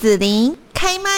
[0.00, 1.10] 子琳开麦。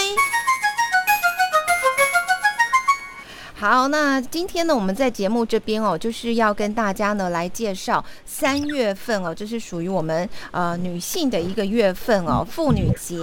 [3.55, 13.19] 好，那今天呢，我们在节目这边哦，就是要跟大家呢来介绍三月份哦，这是属于我们呃女性的一个月份哦，妇女节。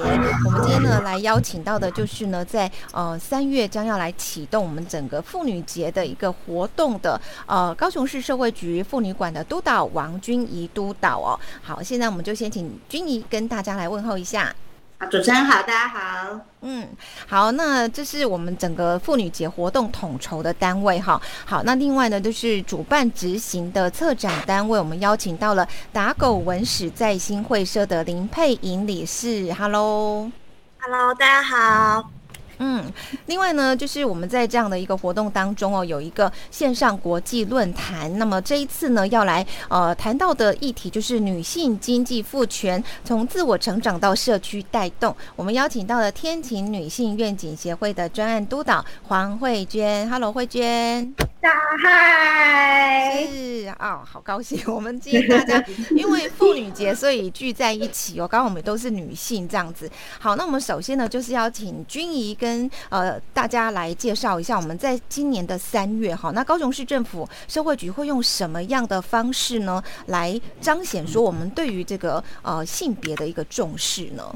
[0.45, 11.37] 我们今天呢来邀请到的就是呢，在呃三月将要来启动我们整个妇女节的一个活动的呃高雄市社会局妇女馆的督导王君怡督导哦。
[11.61, 14.55] 好，现在我们就先请君怡跟大家来问候一下。
[14.99, 16.39] 啊，主持人好，大家好。
[16.59, 16.85] 嗯，
[17.25, 21.19] 好，那这是我们整个妇女节活动统筹的单位哈。
[21.45, 29.53] 好，那另外呢，就是主办执行的策展单位，我们邀请到了打狗文史在新会社的林佩莹理事。
[29.53, 32.11] Hello，Hello，大家好。
[32.59, 32.83] 嗯，
[33.27, 38.17] 另外呢，就是我们在这样的一个活动当中哦，有一个线上国际论坛。
[38.19, 45.15] 那么这一次呢，要来呃谈到的议题就是女性经济赋权，从自我成长到社区带动。
[45.37, 50.09] 我们邀请到了天晴女性愿景协会的专案督导黄慧娟。
[50.09, 51.28] Hello，慧娟。
[51.41, 51.49] 大
[51.81, 54.61] 嗨，是哦，好高兴！
[54.67, 55.63] 我们今天大家
[55.95, 58.27] 因为妇女节，所以聚在一起哦。
[58.27, 59.89] 刚刚我们都是女性这样子。
[60.19, 74.29] 好，那我们首先呢，就是要请君怡跟呃大家来介绍一下，我们在今年的三月哈，那高雄市政府社会局会用什么样的方式呢，来彰显说我们对于这个呃性别的一个重视呢？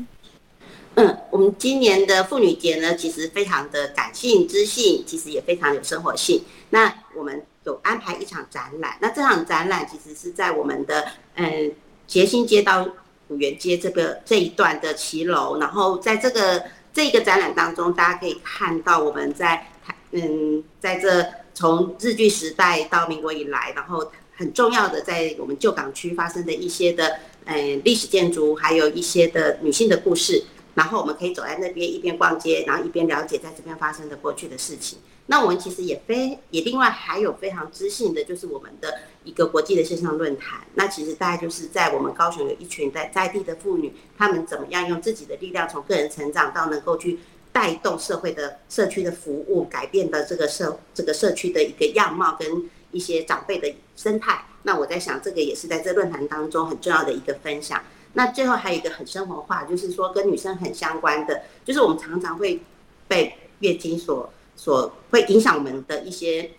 [0.96, 6.44] 嗯，我们今年的妇女节呢，其实非常的感性、知性，其实也非常有生活性。
[6.70, 11.72] 那我们有安排一场展览，那这场展览其实是在我们的嗯
[12.06, 12.88] 捷兴街到
[13.30, 16.64] 五元街这个这一段的骑楼，然后在这个
[16.94, 19.66] 这个展览当中，大家可以看到我们在
[20.12, 30.44] 嗯在这从日据时代到民国以来，然后很重要的在我们旧港区发生的一些的嗯历史建筑，还有一些的女性的故事。
[30.76, 35.00] 然后我们可以走在那边一边逛街，然后一边了解在这边发生的过去的事情。
[35.28, 40.60] 那我们其实也非也另外还有非常知性的，就是我们的一个国际的线上论坛。
[40.74, 47.20] 那其实大概就是在我们高雄有一群在在地的妇女，她们怎么样用自己的力量，从个人成长到能够去
[47.54, 54.44] 带动社会的社区的服务，改变的这个社这个社区的一个样貌跟一些长辈的生态。
[54.64, 57.82] 那我在想，这个也是在这论坛当中很重要的一个分享。
[58.14, 62.62] 那最后还有一个很生活化，就是说跟女生很相关的，就是我们常常会
[63.08, 66.52] 被月经所所会影响我们的一些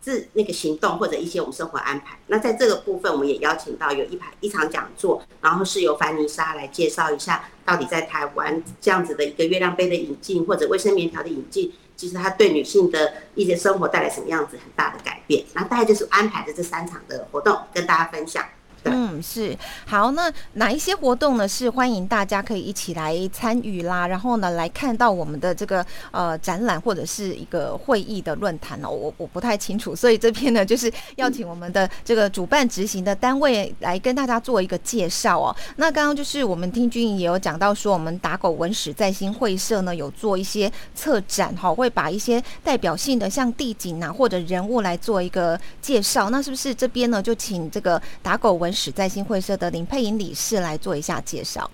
[0.00, 2.18] 自那个行动或者一些我们生活安排。
[2.26, 15.44] 那在这个部分，我们也邀请到有一排一场讲座，然后是由凡妮莎来介绍一下，到底在台湾这样子的一个月亮杯的引进或者卫生棉条的引进，其实它对女性的一些生活带来什么样子很大的改变。
[15.54, 18.44] 那大概就是安排的这三场的活动跟大家分享。
[18.90, 20.10] 嗯，是好。
[20.12, 21.46] 那哪一些活动呢？
[21.46, 24.06] 是欢迎大家可以一起来参与啦。
[24.06, 28.90] 然后呢，来看到我们的这个呃展览或者是一个会议的论坛哦。
[28.90, 35.54] 我我不太清楚，所以这边呢就是要请我们的这个主办执行的单位来跟大家做一个介绍哦。
[35.76, 46.30] 那刚刚就是我们听君也有讲到说，我们打狗文史在新会社呢有做一些策展哈，会把一些代表性的像地景啊或者人物来做一个介绍。
[46.30, 51.68] 那是不是这边呢就请这个打狗文史在新会社的林佩颖理事来做一下介绍。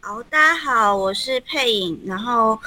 [0.00, 2.58] 好，大家好，我是佩颖，然后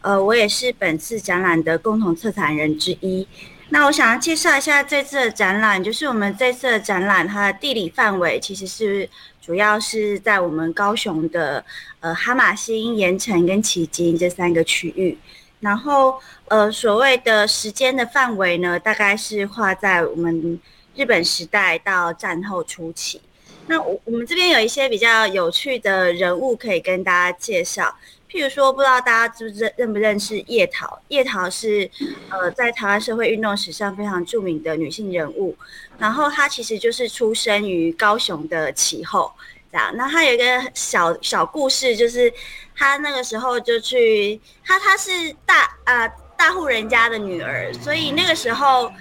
[0.00, 3.26] 呃，我也是本次展览的共同策展人之一。
[3.70, 9.08] 那我想要介绍一下这次的展览，就是我们这次的展览，它的地理范围其实是
[9.42, 11.64] 主要是在我们高雄的
[11.98, 15.18] 呃哈马星、盐城跟旗津这三个区域。
[15.58, 20.60] 然后呃，所谓的时间的范围呢，大概是画在我们
[20.94, 23.20] 日本时代到战后初期。
[23.66, 27.96] 那我我们这边有一些比较有趣的人物可以跟大家介绍，
[28.30, 31.00] 譬如说，不知道大家知不知认不认识叶桃？
[31.08, 31.90] 叶桃是
[32.28, 35.56] 呃在台湾社会运动史上非常著名的女性人物，
[35.96, 39.32] 然后她其实就是出生于高雄的旗后，
[39.72, 39.90] 这样。
[39.96, 40.44] 那她有一个
[40.74, 42.30] 小小故事，就是
[42.76, 45.10] 她那个时候就去，她她是
[45.46, 46.06] 大啊
[46.36, 48.92] 大户人家的女儿，所以那个时候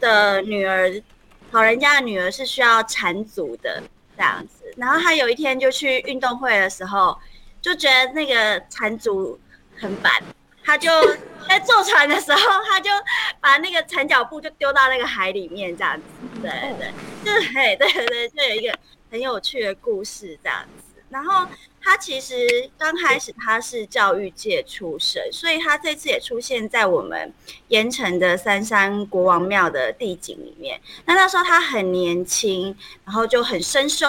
[0.00, 0.90] 的女儿，
[1.50, 3.82] 老人家的女儿是需要缠足的。
[4.16, 7.18] 这样子，然后他有一天就去运动会的时候，
[7.62, 9.40] 就觉得那个缠足
[9.78, 10.12] 很烦，
[10.62, 10.90] 他就
[11.48, 12.38] 在坐船的时候，
[12.68, 12.90] 他就
[13.40, 16.02] 把那个缠脚布就丢到那个海里面，这样子，
[16.42, 16.92] 对对，
[17.24, 18.78] 就是嘿，对对对，就有一个
[19.10, 21.46] 很有趣的故事这样子，然后。
[21.82, 27.32] 他其实刚开始他是教育界出身，所以他这次也出现在我们
[27.68, 30.78] 盐城的三山国王庙的地景里面。
[31.06, 32.76] 那那时候他很年轻，
[33.06, 34.06] 然后就很深受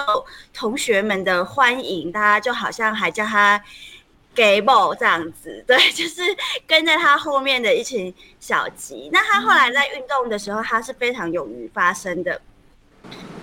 [0.52, 3.64] 同学们的欢迎，大家就好像还叫他
[4.34, 6.20] 给某这样子，对，就是
[6.66, 9.08] 跟在他后面的一群小鸡。
[9.10, 12.38] 那他后来在运动的时候，他是非常勇于发声的，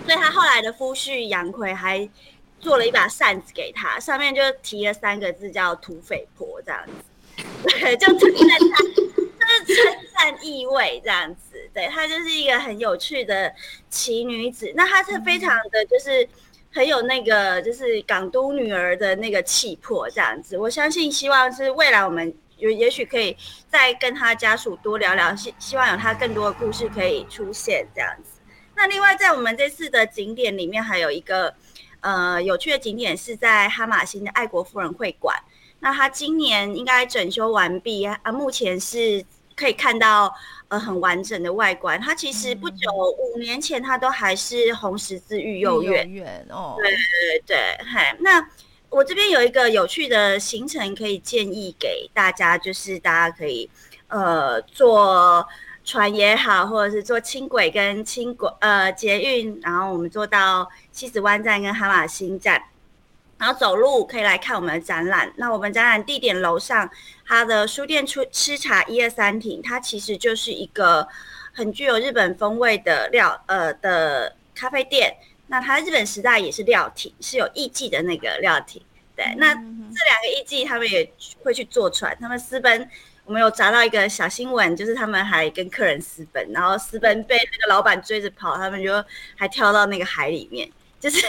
[0.06, 2.08] 所以他后来的夫婿杨奎还
[2.60, 8.84] 做了一把扇子给他，上面就提了三个字叫“土匪婆”这样子， 对，就称赞他，
[9.64, 11.68] 就是称赞意味这样子。
[11.74, 13.52] 对，她就是一个很有趣的
[13.88, 16.28] 奇女子，那她是非常的就是。
[16.72, 20.56] 很有那个，就是港都女儿的那个气魄，这样子。
[20.56, 23.36] 我相信，希望是未来我们有也许可以
[23.68, 28.38] 再跟他家属多聊聊，希希望有他更多的故事可以出现这样子。
[28.76, 31.52] 那另外，在我们这次的景点里面，还有一个
[32.00, 35.36] 呃有趣的景点是在哈马星的爱国夫人会馆。
[35.80, 39.24] 那它今年应该整修完毕啊，目前是
[39.54, 40.34] 可以看到。
[40.70, 42.00] 呃，很完整的外观。
[42.00, 42.88] 它其实不久，
[43.18, 46.76] 五年前它都还是红十字育幼院哦。
[46.78, 48.48] 对对对，嗨，那
[48.88, 53.68] 我这边有一个有趣的行程可以建议给大家，就是大家可以
[54.06, 55.44] 呃坐
[55.90, 62.62] 船也好，或者是坐轻轨跟轻轨呃捷运，然后我们坐到西子湾站跟哈马星站。
[63.36, 65.32] 然后走路可以来看我们的展览。
[65.34, 66.88] 那我们展览地点楼上，
[67.26, 71.08] 它的书店出吃茶一二三亭，它其实就是一个
[71.52, 75.16] 很具有日本风味的料呃的咖啡店。
[75.48, 78.80] 那它日本时代也是料亭，是有艺妓的那个料亭。
[79.16, 79.60] 对，那这
[80.04, 81.12] 两个艺妓他们也
[81.42, 82.88] 会去坐船，他们私奔。
[83.30, 88.92] 我们有查到一个小新闻，就是他们还跟客人私奔，然后私奔被那个老板追着跑，他们就
[89.36, 90.68] 还跳到那个海里面。
[90.98, 91.24] 就是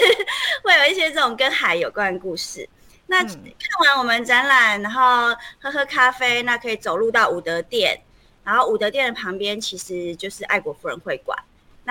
[0.64, 2.68] 会有一些这种跟海有关的故事。
[3.06, 3.38] 那看
[3.86, 5.28] 完我们展览，然后
[5.62, 8.02] 喝喝咖啡，那可以走路到武德殿。
[8.44, 11.38] 然后武德殿的旁边其实就是爱国夫人会馆。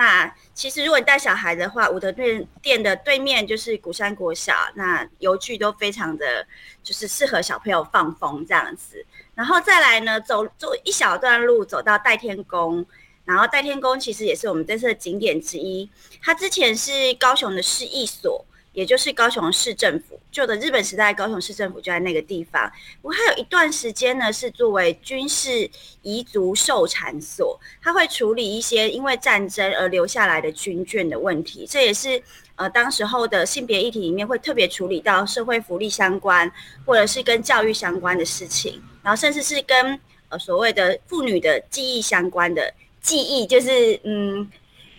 [0.01, 6.43] 那其实如果你带小孩的话，武德店店的对面就是古山国小，那游具都非常的
[6.81, 9.05] 就是适合小朋友放风这样子。
[9.35, 12.83] 然后再来呢，走走一小段路走到代天宫。
[13.25, 15.87] 然后代天宫其实也是我们这次的景点之一，
[16.19, 22.71] 它之前是高雄的市役所，也就是高雄市政府旧的日本时代高雄市政府就在那个地方。
[23.01, 25.69] 不过还有一段时间呢，是作为军事
[26.03, 31.65] 彝族受产所，它会处理一些因为战争而留下来的军眷的问题。
[31.67, 32.21] 这也是
[32.55, 36.49] 呃当时候的性别议题里面会特别处理到社会福利相关，
[36.85, 42.73] 或者是跟教育相关的事情，然后甚至是跟呃所谓的妇女的记忆相关的。
[43.01, 44.47] 记忆就是嗯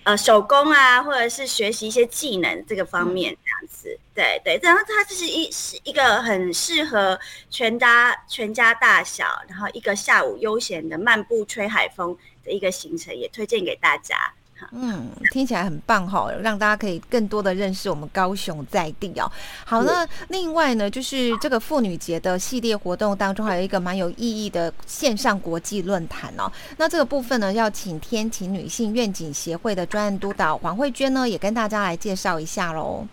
[0.05, 7.19] 呃手工啊，或者是学习一些技能这个方面这样子，对对，然后它就是一是一个很适合
[7.51, 14.33] 全家全家大小，然后一个下午悠闲的漫步吹海风的一个行程，也推荐给大家。
[14.71, 19.31] 嗯，听起来很棒哈，让大家可以更多的认识我们高雄在地哦。
[19.65, 26.51] 好，那另外呢，就是这个妇女节的系列活动当中，还有一个蛮有意义的线上国际论坛哦。
[26.77, 33.07] 那这个部分呢，要请天晴女性愿景协会的专案督导黄慧娟呢，也跟大家来介绍一下喽。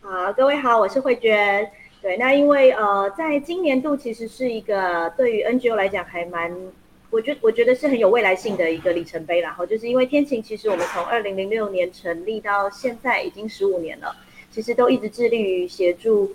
[0.00, 1.70] 好，各位好，我是慧娟。
[2.00, 6.50] 对，那因为呃，在今年度其实是一个对于 NGO 来讲还蛮。
[7.10, 14.14] 我觉我觉得是很有未来性的一个里程碑，然后就是因为天晴，其实我们从二零零六年成立到现在已经十五年了，
[14.52, 16.32] 其实都一直致力于协助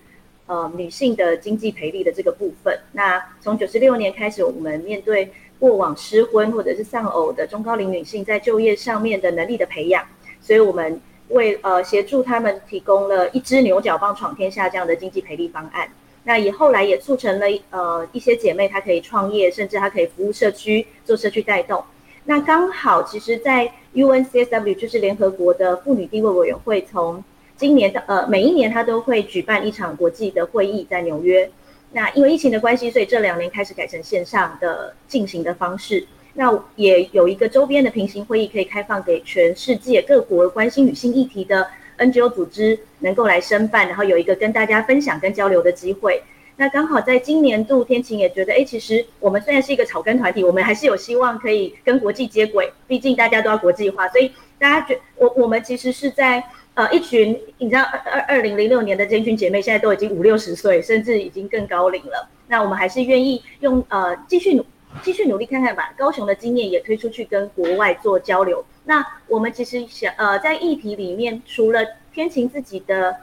[0.47, 2.77] 呃女性的经济培力的这个部分。
[2.91, 10.05] 那从九十六年开始，我们面对过往失婚或者是丧偶的中高龄女性在就业上面的能力的培养，
[10.41, 15.87] 所以我们为呃协助他们提供了一支牛角棒闯天下这样的经济培力方案。
[16.25, 21.83] 那也后来也促成了呃一些姐妹她可以创业，甚至她可以服务社区做社区带动。
[22.25, 27.23] 那刚好其实，在 UNCSW 就是联合国的妇女地位委员会，从
[27.55, 31.49] 今年的呃每一年它都会举办一场国际的会议在纽约。
[31.91, 36.07] 那因为疫情的关系，所以这两年开始改成线上的进行的方式。
[36.33, 41.67] 那也有一个周边的平行会议可以开放给全世界各国关心女性议题的。
[41.97, 46.21] NGO 组织能够来申办，然后有一个跟大家分享跟交流的机会。
[46.57, 52.71] 那刚好在今年度，天晴也觉得，哎，其实我们虽然是一个草根团体，我们还是有希望可以跟国际接轨。
[52.87, 56.41] 毕竟大家都要国际化，所以大家觉我我们其实是在
[56.73, 62.29] 呃一群，你知道二二二零零六年的这群姐妹，现在都已经五六十岁，甚至已经更高龄了。
[62.47, 64.63] 那我们还是愿意用呃继续努
[65.03, 65.93] 继续努力看看吧。
[65.97, 68.63] 高雄的经验也推出去跟国外做交流。
[68.85, 71.79] 那我们其实想，呃，在议题里面，除了
[72.13, 73.15] 天晴自己的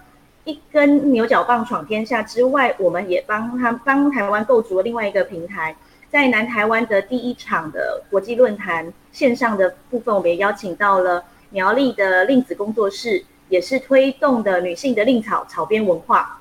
[0.44, 5.74] 一根牛角棒闯天下之外，我们也帮他帮台湾构筑了另外一个平台，
[6.10, 16.38] 在南台湾的第一场的国际论坛线上的部分，我们也邀请到了苗栗的令子工作室，也是推动的女性的令草草编文化。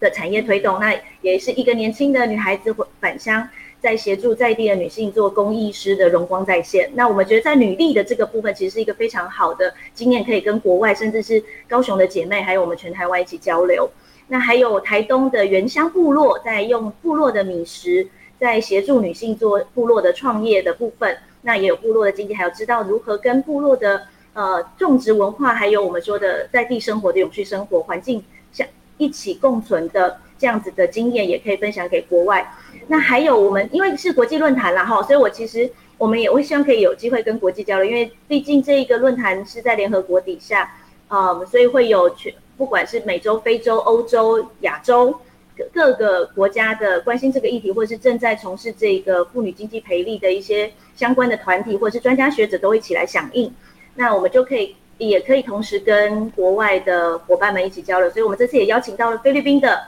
[0.00, 3.48] 的产业推动，那也是一个年轻的女孩子返乡，
[3.82, 6.88] 在协助在地的女性做公益师的荣光在线。
[6.94, 13.90] 那我们觉得在女力的这个部分，其实是一个非常好的经验，可以跟国外甚至是高雄的姐妹，还有我们全台湾一起交流。
[14.28, 18.06] 那还有台东的原乡部落，在用部落的米食，
[18.38, 21.18] 在协助女性做部落的创业的部分。
[21.42, 28.64] 那也有部落的经济，还有知道如何跟部落的呃种植文化，还有我们说的在地生活的永续生活环境相
[28.96, 32.48] 一起共存的这样子的经验，也可以分享给国外。
[32.92, 40.70] 那还有我们因为是国际论坛啦哈，所以我其实我们也会希望可以有机会跟国际交流，因为毕竟这一个论坛是在联合国底下，
[41.08, 45.18] 嗯，所以会有全不管是美洲、非洲、欧洲、亚洲。
[45.54, 53.52] 各各个国家的关心这个议题，或者是正在从事这个妇女经济培力的一些相关的团体，或者是专家学者，都一起来响应。
[53.94, 58.08] 那我们就可以，也可以同时跟国外的伙伴们一起交流。
[58.10, 59.78] 所以，我们这次也邀请到了菲律宾的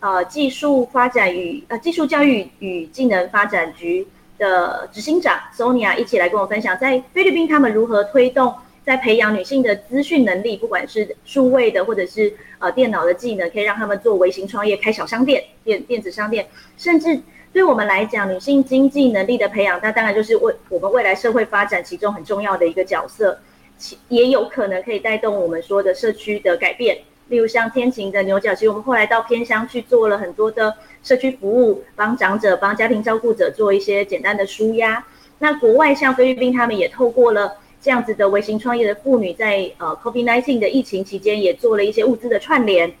[0.00, 4.06] 呃技术发展与呃技术教育与技能发展局
[4.38, 8.52] 的执行长 Sonia 一起来跟我分享，在菲律宾他们如何推动。
[8.82, 16.44] 在培养女性的资讯能力，不管是数位的或者是呃电脑的技能，可以让他们做微型创业、开小商店、电电子商店，
[16.78, 17.20] 甚至
[17.52, 23.38] 对我们来讲，女性经济能力的培养，那当然就是为我们未来社会发展其中很重要的一个角色，
[23.76, 26.98] 其也有可能可以带动我们说的社区的改变。
[27.30, 35.02] 例如像天晴的牛角，其实我们后来到偏乡去做了很多的社区服务，帮长者、帮家庭照顾者做一些简单的舒压。
[35.38, 37.56] 那国外像菲律宾，他们也透过了。
[37.82, 42.92] 这样子的微型创业的妇女，在呃 COVID-19 的疫情期间，也做了一些物资的串联。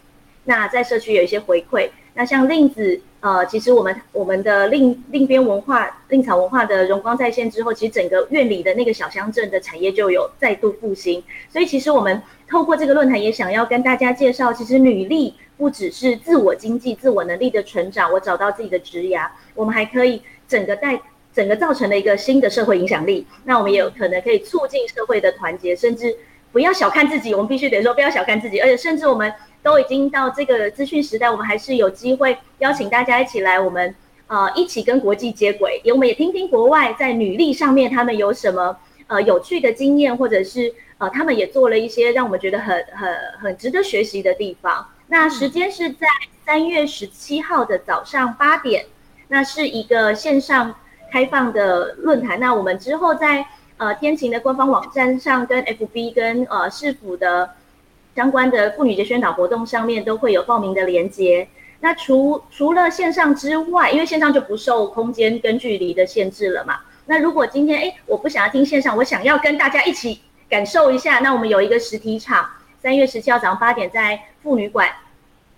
[0.44, 1.90] 那在社区有一些回馈。
[2.14, 11.22] 那像令子，呃，其实我们我们的另另边文化、另草文化的荣光在线之后，其实整个院里的那个小乡镇的产业就有再度复兴。
[11.48, 21.00] 所以其实我们透过这个论坛，也想要跟大家介绍，其实女力不只是自我经济、自我能力的成长，我找到自己的职涯，我们还可以整个带。
[21.32, 26.12] 整个造成了一个新的社会影响力，那我们也有可能可以促进社会的团结，甚至
[26.50, 33.94] 不要小看自己，我们必须得说不要小看自己，而且甚至我们都已经到这个资讯时代，我们还是有机会邀请大家一起来，我们
[34.26, 38.76] 呃一起跟国际接轨，也我们也听听国外在履历上面他们有什么
[39.06, 44.86] 呃有趣的经验，或者是呃他们也做了一些让我们觉得很很很值得学习的地方。
[45.08, 46.06] 那时间是在
[46.44, 48.86] 三月十七号的早上八点，
[49.28, 50.74] 那是一个线上。
[51.12, 53.44] 开放的论坛，那我们之后在
[53.78, 57.50] 呃天晴的官方网站上，跟 FB 跟呃市府的
[58.14, 61.48] 相关的妇女节宣导活动上面都会有报名的连接。
[61.80, 66.80] 那除除了线上之外，因为线上就不受空间跟距离的限制了嘛。
[67.06, 72.48] 那如果今天哎我不想要听线上，我想要跟大家一起感受一下，那我们有一个实体场，
[72.82, 74.88] 三月十七号早上八点在妇女馆。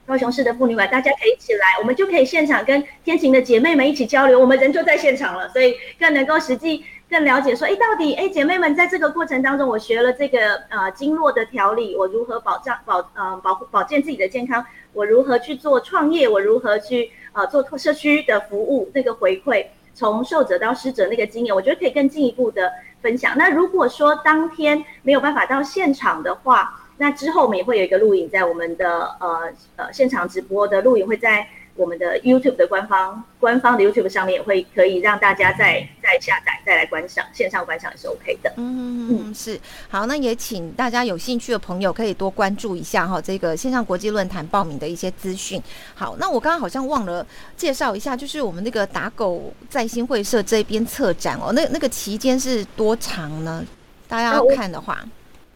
[0.04, 4.38] 高雄市的妇女馆，大家可以一起来，我们就可以现场跟天晴的姐妹们一起交流。
[4.38, 14.64] 我们人就在现场了，所以更能够实际更了解说，哎，到底哎姐妹们在这个过程当中，我学了这个呃经络的调理，我如何保障保呃保护保健自己的健康，
[14.94, 23.36] 我如何去做创业，我如何去呃做社区的服务，那个回馈从受者到施者那个经验，我觉得可以更进一步的分享。
[23.36, 38.52] 那如果说当天没有办法到现场的话，那之后我们也会有一个录影，在我们的呃呃现场直播的录影会在我们的 YouTube 的官方官方的 YouTube 上面，也会可以让大家再再下载再来观赏，线上观赏也是 OK 的。
[38.56, 45.62] 嗯嗯是好，那也请大家有兴趣的朋友可以多关注一下哈，这个线上国际论坛报名的一些资讯。
[45.94, 47.26] 好，那我刚刚好像忘了
[47.56, 53.64] 介绍一下，就是我们那个打狗在新会社这边策展哦，那那个期间是多长呢？
[54.06, 55.02] 大家要看的话。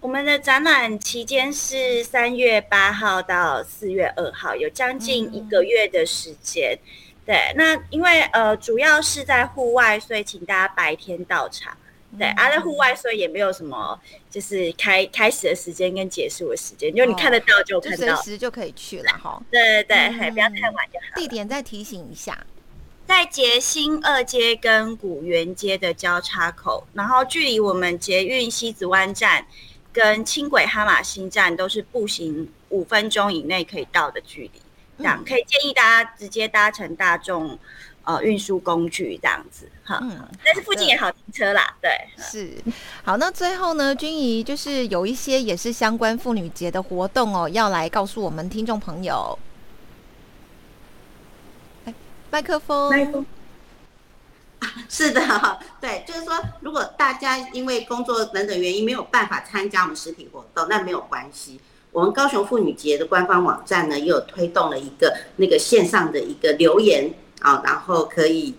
[0.06, 6.78] 我们的展览期间是三月八号到四月二号，有将近一个月的时间。
[7.26, 11.76] 对，那因为呃主要是在户外，所以请大家白天到场。
[12.16, 19.42] 对，啊在户外，所以也没有什么就是开开始的时间跟结束的时间，就你看得到就看到，随时就可以去了哈。
[19.50, 21.16] 对对对，不要太晚就好。
[21.16, 22.46] 地点再提醒一下，
[23.08, 29.44] 在捷新二街跟古园街的交叉口，然后距离我们捷运西子湾站。
[29.96, 34.60] 跟轻轨哈马星站都是步行五分钟以内可以到的距离，
[34.98, 37.58] 这样可以建议大家直接搭乘大众
[38.04, 39.98] 呃运输工具这样子哈。
[40.02, 41.90] 嗯，但是附近也好停车啦，对。
[42.18, 42.52] 是，
[43.02, 49.38] 好，那最后呢，君怡就是有一些也是相关妇女节的活动哦，要来告诉我们听众朋友。
[52.30, 53.24] 麦克风。
[54.88, 61.60] 是的哈， 对，就是说，如果大家因为工作等等原因没有办法参加我们实体活动，那没有关系。
[61.92, 68.54] 我们高雄妇女节的官方网站呢，也有推动了一个那个线上的一个留言啊，然后可以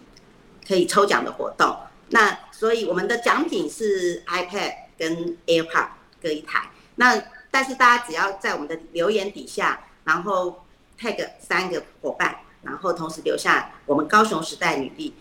[0.68, 1.78] 可以抽奖的活动。
[2.10, 5.88] 那所以我们的奖品是 iPad 跟 AirPod
[6.22, 6.70] 各一台。
[6.96, 10.66] 那但是大家只要在我们的留言底下，然后
[11.00, 15.14] tag 三个伙伴，然后同时留下我们高雄时代女力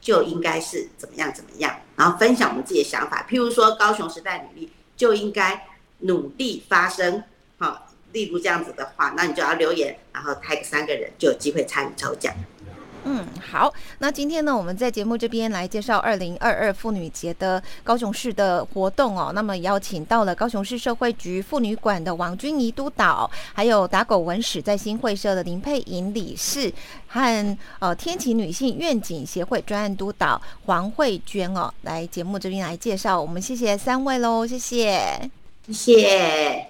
[0.00, 3.26] 就应该是怎么样怎么样，然后分享我们自己的想法。
[3.28, 5.66] 譬如说高雄时代努力就应该
[6.00, 7.22] 努力发声，
[7.58, 12.34] 好，例如这样子的话，那你就要留言，然后 tag 三个人就有机会参与抽奖。
[13.04, 13.72] 嗯，好。
[13.98, 19.32] 那今天呢，我们在节目这边来介绍二零二二妇女节的高雄市的活动哦。
[19.34, 26.72] 那么邀请到了高雄市社会局妇女馆的王君怡督导，还有打狗文史在新会社的林佩莹理事，
[27.08, 33.20] 和呃天启女性愿景协会专案督导黄慧娟哦，来节目这边来介绍。
[33.20, 35.30] 我们谢谢三位喽，谢谢，
[35.66, 36.69] 谢谢。